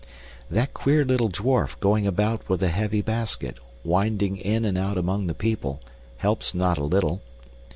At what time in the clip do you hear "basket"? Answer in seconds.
3.03-3.59